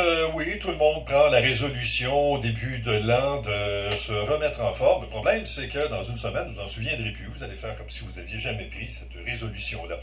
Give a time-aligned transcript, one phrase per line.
[0.00, 4.60] Euh, oui, tout le monde prend la résolution au début de l'an de se remettre
[4.62, 5.02] en forme.
[5.02, 7.26] Le problème, c'est que dans une semaine, vous en souviendrez plus.
[7.26, 9.96] Vous allez faire comme si vous aviez jamais pris cette résolution-là.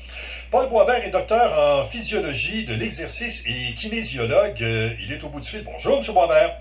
[0.52, 4.62] Paul Boisvert est docteur en physiologie de l'exercice et kinésiologue.
[4.62, 5.64] Euh, il est au bout du fil.
[5.64, 6.14] Bonjour, M.
[6.14, 6.58] Boisvert.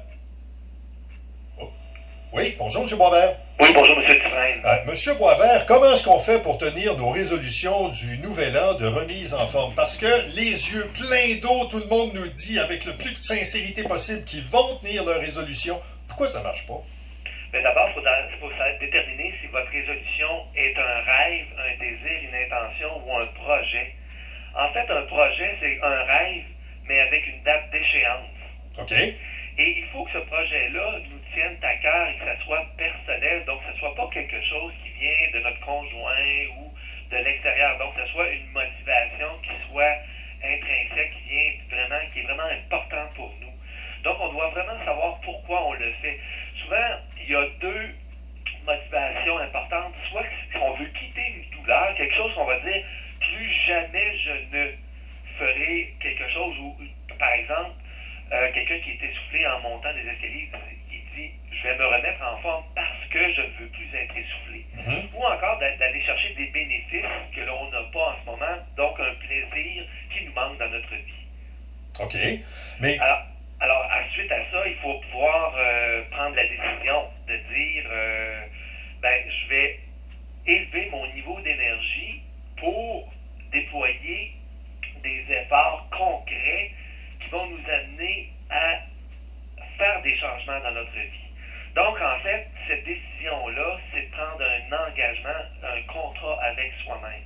[1.60, 1.68] Oh.
[2.32, 2.96] Oui, bonjour, M.
[2.96, 3.36] Boisvert.
[3.60, 4.25] Oui, bonjour, M.
[4.36, 8.86] Euh, Monsieur Boisvert, comment est-ce qu'on fait pour tenir nos résolutions du nouvel an de
[8.86, 9.74] remise en forme?
[9.74, 13.18] Parce que les yeux pleins d'eau, tout le monde nous dit avec le plus de
[13.18, 15.80] sincérité possible qu'ils vont tenir leurs résolutions.
[16.08, 16.82] Pourquoi ça marche pas?
[17.52, 17.94] Mais d'abord, il
[18.38, 23.26] faut, faut déterminer si votre résolution est un rêve, un désir, une intention ou un
[23.26, 23.94] projet.
[24.54, 26.44] En fait, un projet, c'est un rêve,
[26.86, 28.28] mais avec une date d'échéance.
[28.78, 28.92] OK.
[29.58, 33.44] Et il faut que ce projet-là nous tienne à cœur et que ça soit personnel,
[33.46, 36.74] donc que ce soit pas quelque chose qui vient de notre conjoint ou
[37.10, 39.96] de l'extérieur, donc que ce soit une motivation qui soit
[40.44, 43.52] intrinsèque, qui vient vraiment, qui est vraiment importante pour nous.
[44.02, 46.18] Donc on doit vraiment savoir pourquoi on le fait.
[46.62, 47.94] Souvent, il y a deux
[48.66, 52.82] motivations importantes, soit qu'on veut quitter une douleur, quelque chose qu'on va dire
[53.20, 54.66] plus jamais je ne
[55.38, 56.76] ferai quelque chose ou
[57.18, 57.72] par exemple
[58.32, 60.48] euh, quelqu'un qui est essoufflé en montant des escaliers,
[60.90, 64.16] qui dit je vais me remettre en forme parce que je ne veux plus être
[64.16, 64.64] essoufflé.
[64.74, 65.08] Mhm.
[65.14, 69.14] Ou encore d'aller chercher des bénéfices que l'on n'a pas en ce moment, donc un
[69.26, 71.26] plaisir qui nous manque dans notre vie.
[72.00, 72.16] OK.
[72.80, 72.98] Mais.
[72.98, 73.22] Alors,
[73.60, 78.42] alors à suite à ça, il faut pouvoir euh, prendre la décision de dire euh,
[79.00, 79.80] ben, je vais
[80.46, 82.22] élever mon niveau d'énergie
[82.58, 83.12] pour
[83.50, 84.32] déployer
[85.02, 86.72] des efforts concrets
[87.26, 88.78] qui vont nous amener à
[89.78, 91.26] faire des changements dans notre vie.
[91.74, 97.25] Donc, en fait, cette décision-là, c'est de prendre un engagement, un contrat avec soi-même.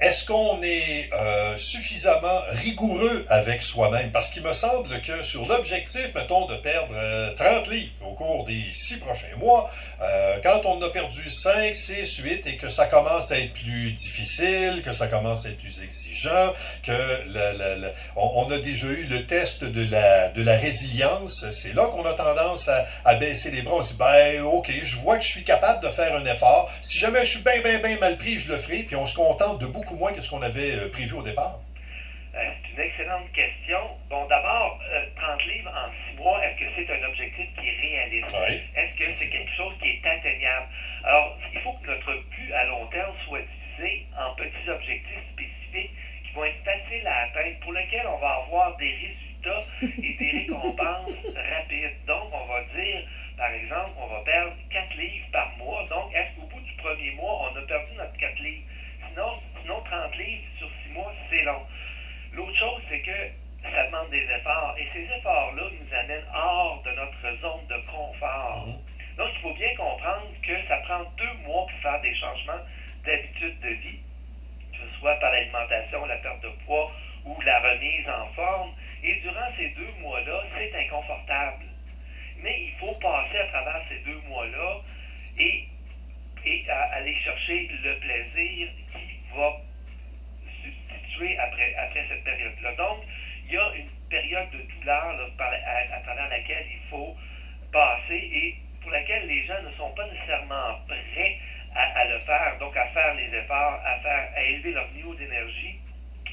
[0.00, 4.10] Est-ce qu'on est euh, suffisamment rigoureux avec soi-même?
[4.12, 6.94] Parce qu'il me semble que sur l'objectif, mettons, de perdre
[7.36, 9.70] 30 euh, livres au cours des six prochains mois,
[10.00, 13.92] euh, quand on a perdu 5, 6, 8 et que ça commence à être plus
[13.92, 16.92] difficile, que ça commence à être plus exigeant, que
[17.26, 22.06] le, on, a déjà eu le test de la, de la résilience, c'est là qu'on
[22.06, 23.74] a tendance à, à, baisser les bras.
[23.74, 26.70] On se dit, ben, OK, je vois que je suis capable de faire un effort.
[26.80, 28.84] Si jamais je suis bien, bien, bien mal pris, je le ferai.
[28.84, 31.58] Puis on se contente de beaucoup moins que ce qu'on avait euh, prévu au départ?
[32.34, 33.98] Euh, c'est une excellente question.
[34.08, 34.80] Bon, d'abord,
[35.16, 38.34] 30 euh, livres en 6 mois, est-ce que c'est un objectif qui est réaliste?
[38.76, 40.66] Est-ce que c'est quelque chose qui est atteignable?
[41.04, 45.90] Alors, il faut que notre but à long terme soit divisé en petits objectifs spécifiques
[46.24, 50.30] qui vont être faciles à atteindre, pour lesquels on va avoir des résultats et des
[50.30, 51.98] récompenses rapides.
[52.06, 53.02] Donc, on va dire,
[53.36, 55.84] par exemple, on va perdre 4 livres par mois.
[55.90, 58.62] Donc, est-ce qu'au bout du premier mois, on a perdu notre 4 livres?
[59.08, 59.40] Sinon,
[59.70, 61.62] sinon 30 livres sur 6 mois, c'est long.
[62.32, 63.30] L'autre chose, c'est que
[63.62, 64.74] ça demande des efforts.
[64.78, 68.66] Et ces efforts-là nous amènent hors de notre zone de confort.
[68.66, 68.74] Mhm.
[69.16, 72.64] Donc, il faut bien comprendre que ça prend deux mois pour faire des changements
[73.04, 74.00] d'habitude de vie,
[74.72, 76.90] que ce soit par l'alimentation, la perte de poids
[77.24, 78.72] ou la remise en forme.
[79.04, 81.64] Et durant ces deux mois-là, c'est inconfortable.
[82.42, 84.80] Mais il faut passer à travers ces deux mois-là
[85.38, 85.66] et
[86.44, 89.56] et à aller chercher le plaisir qui va
[90.62, 92.72] substituer après, après cette période-là.
[92.74, 93.02] Donc,
[93.46, 97.16] il y a une période de douleur à, travers laquelle il faut
[97.72, 101.38] passer et pour laquelle les gens ne sont pas nécessairement prêts
[101.74, 105.78] à, le faire, donc à faire les efforts, à, faire, à élever leur niveau d'énergie,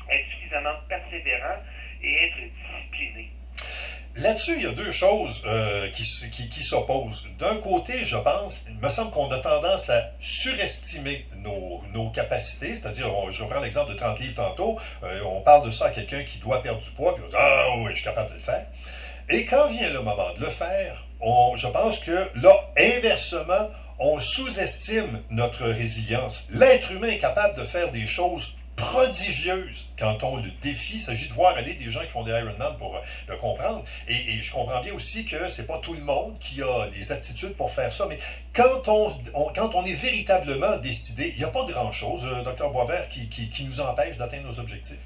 [0.10, 1.58] être suffisamment persévérant
[2.02, 3.30] et être discipliné.
[4.18, 7.24] Là-dessus, il y a deux choses euh, qui, s'opposent.
[7.38, 13.08] D'un côté, je pense, il me semble qu'on a tendance à surestimer nos, capacités, c'est-à-dire,
[13.32, 16.40] je reprends l'exemple de 30 livres tantôt, euh, on parle de ça à quelqu'un qui
[16.40, 18.66] doit perdre du poids, puis on dit Ah oui, je suis capable de le faire.
[19.30, 21.04] Et quand vient le moment de le faire,
[21.56, 26.48] je pense que là, inversement, on sous-estime notre résilience.
[26.52, 30.98] L'être humain est capable de faire des choses prodigieuse quand on le défie.
[30.98, 33.84] Il s'agit de voir aller des gens qui font des Ironman pour euh, le comprendre.
[34.08, 37.56] Et, je comprends bien aussi que c'est pas tout le monde qui a les aptitudes
[37.58, 38.06] pour faire ça.
[38.08, 38.20] Mais
[38.54, 39.18] quand on,
[39.54, 43.66] quand on est véritablement décidé, il n'y a pas grand-chose, euh, docteur Boisvert, qui, qui,
[43.66, 44.98] nous empêche d'atteindre nos objectifs.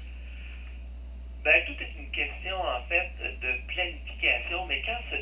[1.42, 3.10] Ben, tout est une question, en fait,
[3.40, 4.66] de planification.
[4.66, 5.16] Mais quand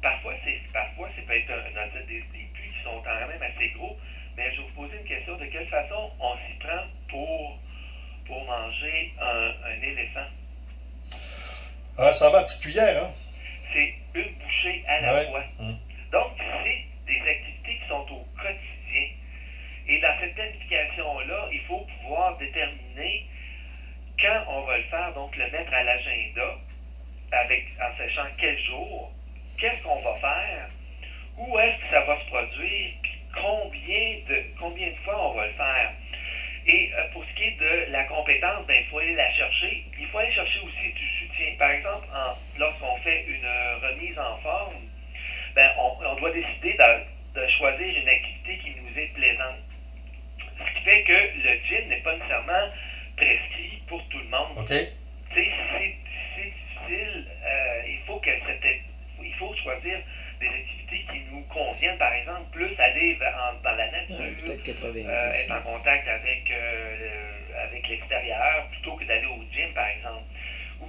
[0.00, 3.70] parfois, c'est, parfois, c'est peut être un, des, des buts qui sont quand même assez
[3.70, 3.98] gros.
[4.36, 5.36] Mais je vais vous poser une question.
[5.36, 7.58] De quelle façon on s'y prend pour
[8.30, 8.46] pour
[8.80, 10.26] manger un, éléphant.
[11.98, 13.10] Ah, ça va à petite cuillère, hein?
[13.72, 15.44] C'est une bouchée à la fois.
[15.60, 15.76] Hum.
[16.12, 19.08] Donc, c'est des activités qui sont au quotidien.
[19.88, 23.26] Et dans cette planification-là, il faut pouvoir déterminer
[24.20, 26.56] quand on va le faire, donc le mettre à l'agenda,
[27.32, 29.12] avec, en sachant quel jour,
[29.58, 30.68] qu'est-ce qu'on va faire,
[31.38, 35.46] où est-ce que ça va se produire, puis combien de, combien de fois on va
[35.46, 35.92] le faire.
[36.66, 39.84] Et euh, pour ce qui est de la compétence, ben, il faut aller la chercher.
[39.98, 41.54] Il faut aller chercher aussi du soutien.
[41.58, 42.06] Par exemple,
[42.58, 43.48] lorsqu'on fait une
[43.82, 44.74] remise en forme,
[45.54, 49.56] ben, on, doit décider de, de, choisir une activité qui nous est plaisante.
[50.58, 52.68] Ce qui fait que le gym n'est pas nécessairement
[53.16, 54.58] prescrit pour tout le monde.
[54.64, 54.88] Okay.
[55.34, 55.44] C'est
[56.36, 57.26] difficile.
[57.44, 58.30] Euh, il faut que
[59.22, 59.98] il faut choisir
[60.40, 63.18] des activités qui nous conviennent, par exemple, plus aller
[63.62, 69.44] dans la nature, euh, être en contact avec, euh, avec l'extérieur, plutôt que d'aller au
[69.52, 70.24] gym, par exemple.
[70.80, 70.86] Ou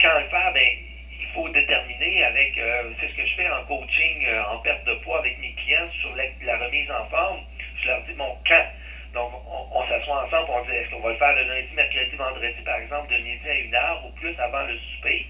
[0.00, 0.68] quand le faire, ben,
[1.20, 4.94] il faut déterminer avec, euh, c'est ce que je fais en coaching en perte de
[5.04, 7.40] poids avec mes clients sur la, remise en forme.
[7.80, 8.66] Je leur dis, mon quand?
[9.14, 9.32] Donc,
[9.72, 12.78] on, s'assoit ensemble, on dit, est-ce qu'on va le faire le lundi, mercredi, vendredi, par
[12.78, 15.26] exemple, de midi à une heure ou plus avant le souper?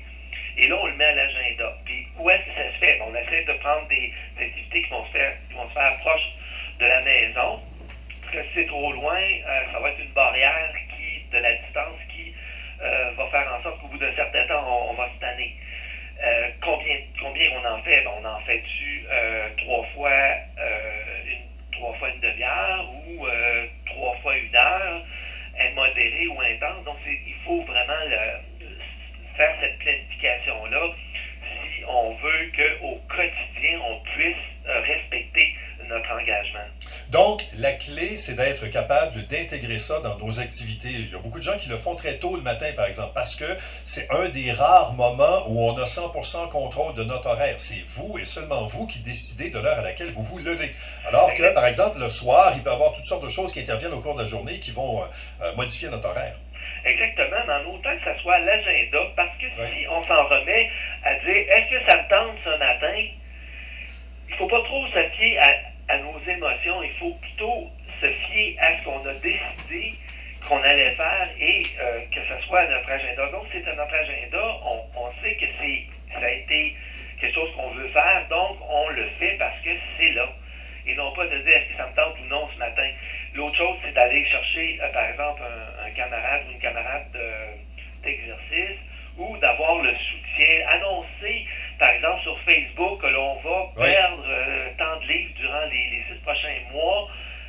[0.57, 1.73] Et là, on le met à l'agenda.
[1.85, 3.01] Puis où est-ce que ça se fait?
[3.01, 6.29] On essaie de prendre des, activités qui vont, se faire, qui vont se faire proche
[6.79, 7.61] de la maison.
[8.21, 11.55] Parce que si c'est trop loin, euh, ça va être une barrière qui, de la
[11.55, 12.35] distance qui
[12.83, 15.57] euh, va faire en sorte qu'au bout d'un certain temps, on, va se tanner.
[16.23, 18.03] Euh, combien, combien on en fait?
[18.03, 19.07] Ben, on en fait-tu
[19.59, 20.13] trois fois
[21.27, 23.27] une trois fois une demi-heure ou
[23.87, 25.03] trois fois une heure,
[25.75, 26.85] modéré ou intense.
[26.85, 28.41] Donc, il faut vraiment le,
[29.41, 30.89] faire cette planification-là
[31.41, 34.37] si on veut qu'au quotidien, on puisse
[34.69, 35.57] euh, respecter
[35.89, 36.69] notre engagement.
[37.11, 40.91] Donc, la clé, c'est d'être capable d'intégrer ça dans nos activités.
[40.91, 43.11] Il y a beaucoup de gens qui le font très tôt le matin, par exemple,
[43.15, 47.57] parce que c'est un des rares moments où on a 100% contrôle de notre horaire.
[47.59, 50.73] C'est vous et seulement vous qui décidez de l'heure à laquelle vous vous levez.
[51.09, 53.59] Alors que, par exemple, le soir, il peut y avoir toutes sortes de choses qui
[53.59, 55.07] interviennent au cours de la journée qui vont euh,
[55.43, 56.37] euh, modifier notre horaire.
[56.85, 60.71] Exactement, mais en autant que ça soit l'agenda, parce que si on s'en remet
[61.03, 62.95] à dire est-ce que ça me tente ce matin,
[64.29, 67.69] il ne faut pas trop se fier à, nos émotions, il faut plutôt
[68.01, 69.95] se fier à ce qu'on a décidé
[70.49, 73.27] qu'on allait faire et euh, que ce soit notre agenda.
[73.31, 76.75] Donc, c'est à notre agenda, on, on sait que c'est ça a été
[77.21, 80.29] quelque chose qu'on veut faire, donc on le fait parce que c'est là.
[80.87, 82.89] Et non pas de dire est-ce que ça me tente ou non ce matin.
[83.35, 85.43] L'autre chose, c'est d'aller chercher, euh, par exemple,
[85.87, 87.19] un, camarade ou une camarade
[88.03, 88.79] d'exercice
[89.19, 91.47] ou d'avoir le soutien, annoncer,
[91.79, 94.20] par exemple, sur Facebook que l'on va perdre
[96.41, 97.09] prochains mois.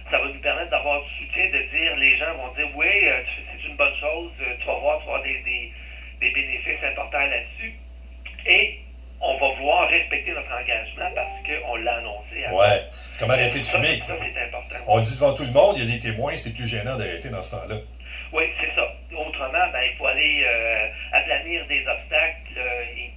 [0.10, 3.22] Ça va nous permettre d'avoir du soutien, de dire, les gens vont dire, oui, euh,
[3.36, 5.72] c'est une bonne chose, tu vas voir, tu vas avoir des, des,
[6.20, 7.74] des bénéfices importants là-dessus.
[8.46, 8.80] Et
[9.22, 12.44] on va vouloir respecter notre engagement parce qu'on l'a annoncé.
[12.46, 12.60] Avant.
[12.60, 12.82] Ouais,
[13.20, 14.02] comme arrêter de fumer?
[14.08, 14.76] Ça, c'est important.
[14.88, 16.98] On le dit devant tout le monde, il y a des témoins, c'est plus gênant
[16.98, 17.76] d'arrêter dans ce temps-là.
[18.34, 18.92] Oui, c'est ça.
[19.16, 23.12] Autrement, ben, il faut aller euh, aplanir des obstacles euh, et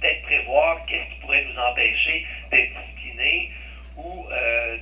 [0.00, 3.50] peut-être prévoir qu'est-ce qui pourrait nous empêcher d'être disciplinés
[3.96, 4.76] ou euh,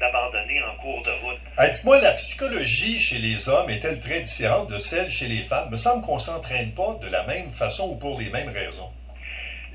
[0.00, 1.40] d'abandonner en cours de route.
[1.58, 5.66] Dites-moi, la psychologie chez les hommes est-elle très différente de celle chez les femmes?
[5.68, 8.50] Il me semble qu'on ne s'entraîne pas de la même façon ou pour les mêmes
[8.50, 8.90] raisons.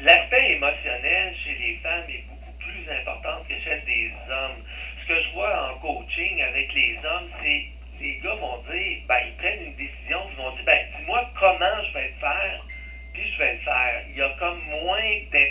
[0.02, 4.62] L'aspect émotionnel chez les femmes est beaucoup plus important que celle des hommes.
[5.02, 7.66] Ce que je vois en coaching avec les hommes, c'est
[8.00, 11.84] les gars vont dire, ben, ils prennent une décision, ils vont dire, ben, dis-moi comment
[11.88, 12.66] je vais le faire,
[13.14, 14.04] puis je vais le faire.
[14.12, 15.48] Il y a comme moins de,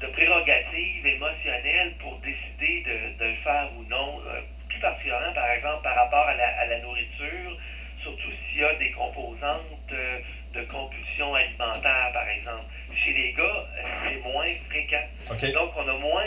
[0.00, 4.20] de, prérogatives émotionnelles pour décider de, le faire ou non.
[4.26, 7.56] Euh, plus particulièrement, par exemple, par rapport à la, à la nourriture,
[8.02, 10.18] surtout s'il y a des composantes euh,
[10.52, 12.64] de compulsion alimentaire, par exemple.
[13.04, 13.64] Chez les gars,
[14.04, 15.52] c'est moins fréquent.
[15.54, 16.26] Donc, on a moins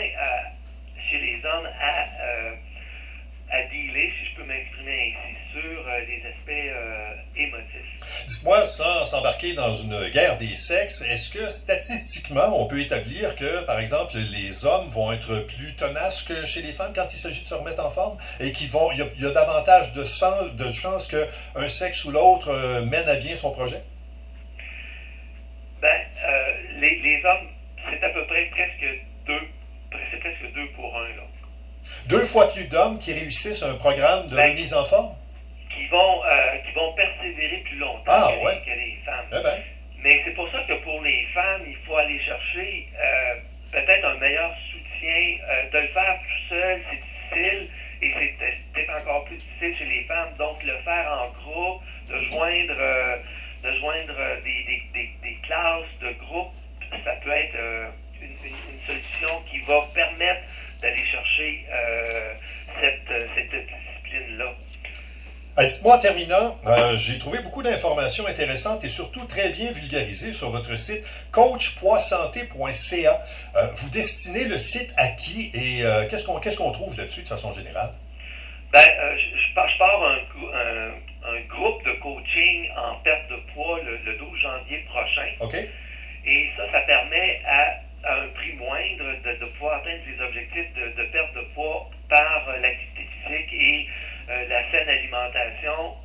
[1.08, 2.52] chez les hommes à, euh,
[3.50, 8.26] à dealer, si je peux m'exprimer ainsi, sur euh, les aspects euh, émotifs.
[8.28, 13.64] Dites-moi, sans s'embarquer dans une guerre des sexes, est-ce que statistiquement, on peut établir que,
[13.64, 17.42] par exemple, les hommes vont être plus tenaces que chez les femmes quand il s'agit
[17.42, 20.04] de se remettre en forme et qu'il y, y, a davantage de,
[20.56, 22.52] de chances qu'un sexe ou l'autre
[22.86, 23.82] mène à bien son projet?
[25.80, 27.48] Ben, euh, les, les, hommes,
[27.88, 28.84] c'est à peu près presque
[29.26, 29.48] deux,
[30.10, 31.22] c'est presque deux pour un, là.
[32.06, 35.14] Deux fois plus d'hommes qui réussissent un programme de ben, remise en forme?
[35.74, 38.54] Qui vont, euh, qui vont persévérer plus longtemps ah, que, ouais.
[38.54, 39.26] les, que, les, femmes.
[39.32, 39.62] Eh ben.
[40.02, 43.34] Mais c'est pour ça que pour les femmes, il faut aller chercher euh,
[43.72, 44.80] peut-être un meilleur soutien.
[45.02, 47.68] Euh, de le faire tout seul, c'est difficile.
[48.02, 48.36] Et c'est
[48.72, 50.34] peut-être encore plus difficile chez les femmes.
[50.38, 53.16] Donc, le faire en groupe, de joindre euh,
[53.62, 56.52] de joindre euh, des, des, des, classes, de groupes,
[57.04, 57.56] ça peut être
[58.22, 60.40] une, une, solution qui va permettre
[60.80, 62.34] d'aller chercher euh,
[62.80, 64.54] cette, cette discipline-là.
[65.58, 70.50] Dites-moi en terminant, euh, j'ai trouvé beaucoup d'informations intéressantes et surtout très bien vulgarisées sur
[70.50, 73.22] votre site coachpoisanté.ca.
[73.56, 77.22] Euh, vous destinez le site à qui et euh, qu'est-ce qu'on qu'est-ce qu'on trouve là-dessus
[77.22, 77.90] de façon générale?
[78.72, 80.18] Ben, je, je, pars, je pars un,
[80.54, 80.92] un,
[81.34, 85.28] un, groupe de coaching en perte de poids le, le 12 janvier prochain.
[85.40, 85.56] OK.
[86.24, 90.72] Et ça, ça permet à, à un prix moindre de, de, pouvoir atteindre des objectifs
[90.74, 93.88] de, de perte de poids par l'activité physique et
[94.30, 95.96] euh, la saine alimentation.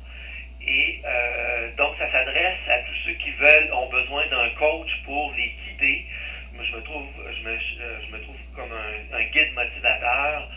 [0.66, 5.32] Et euh, donc, ça s'adresse à tous ceux qui veulent, ont besoin d'un coach pour
[5.36, 6.06] les guider.
[6.54, 10.48] Moi, je me trouve, je me, je me trouve comme un, guide motivateur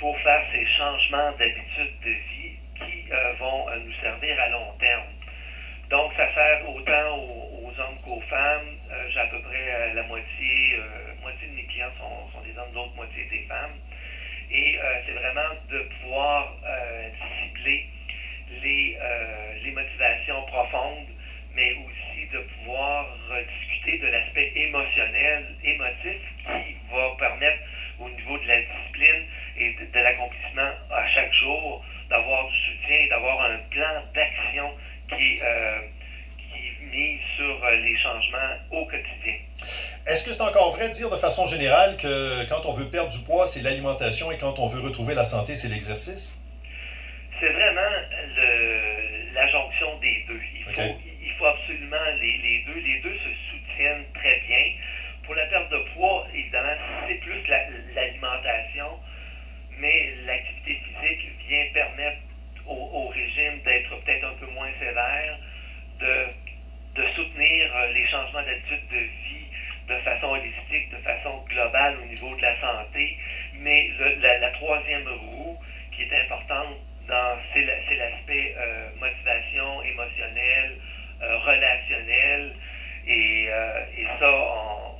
[0.00, 4.72] pour faire ces changements d'habitude de vie qui euh, vont euh, nous servir à long
[4.80, 5.04] terme.
[5.90, 8.76] Donc, ça sert autant aux, hommes qu'aux femmes.
[8.90, 10.80] Euh, J'ai à peu près la moitié,
[11.22, 13.76] moitié de mes clients sont, sont des hommes, l'autre moitié des femmes.
[14.50, 17.08] Et euh, c'est vraiment de pouvoir euh,
[17.40, 17.86] cibler
[18.62, 21.08] les, euh, les motivations profondes,
[21.54, 23.06] mais aussi de pouvoir
[23.48, 27.58] discuter de l'aspect émotionnel, émotif, qui va permettre
[27.98, 29.24] au niveau de la discipline
[29.56, 34.74] et de, l'accomplissement à chaque jour, d'avoir du soutien, d'avoir un plan d'action
[35.08, 35.40] qui,
[36.38, 39.36] qui mise sur les changements au quotidien.
[40.04, 43.10] Est-ce que c'est encore vrai de dire de façon générale que quand on veut perdre
[43.10, 46.36] du poids, c'est l'alimentation et quand on veut retrouver la santé, c'est l'exercice?
[47.38, 47.90] C'est vraiment
[48.36, 50.40] le, la jonction des deux.
[50.54, 52.80] Il faut, il faut absolument les, les, deux.
[52.80, 54.72] Les deux se soutiennent très bien.
[55.24, 56.74] Pour la perte de poids, évidemment,
[57.06, 57.46] c'est plus
[57.94, 62.18] l'alimentation, la, mais l'activité physique vient permettre
[62.66, 65.38] au, au régime d'être peut-être un peu moins sévère,
[66.00, 69.46] de, de soutenir les changements d'habitude de vie
[69.88, 73.16] de façon holistique, de façon globale au niveau de la santé.
[73.54, 75.58] Mais le, la, la, troisième roue
[75.94, 76.76] qui est importante,
[77.52, 80.78] c'est l'aspect euh, motivation émotionnelle,
[81.44, 82.54] relationnelle.
[83.06, 84.30] Et, euh, et ça,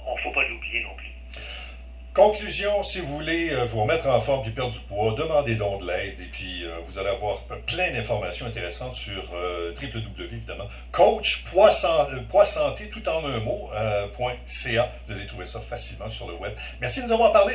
[0.06, 1.12] on ne faut pas l'oublier non plus.
[2.14, 5.80] Conclusion, si vous voulez euh, vous remettre en forme et perdre du poids, demandez donc
[5.80, 10.68] de l'aide et puis euh, vous allez avoir plein d'informations intéressantes sur euh, www, évidemment,
[10.90, 14.08] coach poids, santé tout en un mot, euh,
[14.44, 14.90] .ca.
[15.06, 16.52] Vous allez trouver ça facilement sur le web.
[16.82, 17.50] Merci de nous avoir parlé.